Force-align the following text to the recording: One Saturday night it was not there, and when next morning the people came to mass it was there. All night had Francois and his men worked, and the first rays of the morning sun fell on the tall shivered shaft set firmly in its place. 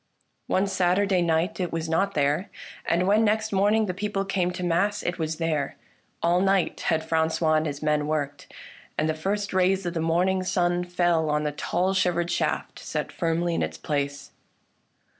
One 0.47 0.65
Saturday 0.65 1.21
night 1.21 1.59
it 1.59 1.71
was 1.71 1.87
not 1.87 2.15
there, 2.15 2.49
and 2.87 3.05
when 3.05 3.23
next 3.23 3.51
morning 3.51 3.85
the 3.85 3.93
people 3.93 4.25
came 4.25 4.49
to 4.49 4.63
mass 4.63 5.03
it 5.03 5.19
was 5.19 5.35
there. 5.35 5.75
All 6.23 6.41
night 6.41 6.79
had 6.89 7.05
Francois 7.05 7.53
and 7.53 7.67
his 7.67 7.83
men 7.83 8.07
worked, 8.07 8.51
and 8.97 9.07
the 9.07 9.13
first 9.13 9.53
rays 9.53 9.85
of 9.85 9.93
the 9.93 10.01
morning 10.01 10.41
sun 10.41 10.85
fell 10.85 11.29
on 11.29 11.43
the 11.43 11.51
tall 11.51 11.93
shivered 11.93 12.31
shaft 12.31 12.79
set 12.79 13.11
firmly 13.11 13.53
in 13.53 13.61
its 13.61 13.77
place. 13.77 14.31